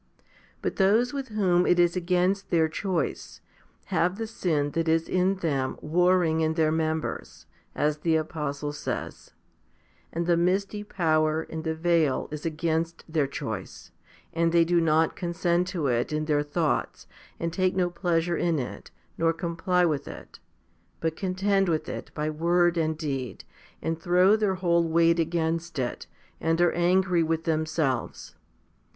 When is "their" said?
2.49-2.67, 6.55-6.71, 13.07-13.27, 16.25-16.41, 24.35-24.55